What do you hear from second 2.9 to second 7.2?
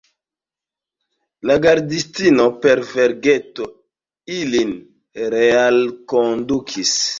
vergeto ilin realkondukis.